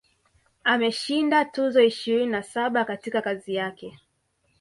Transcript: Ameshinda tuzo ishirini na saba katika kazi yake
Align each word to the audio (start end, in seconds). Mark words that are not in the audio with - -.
Ameshinda 0.63 1.45
tuzo 1.45 1.81
ishirini 1.81 2.31
na 2.31 2.43
saba 2.43 2.85
katika 2.85 3.21
kazi 3.21 3.55
yake 3.55 3.99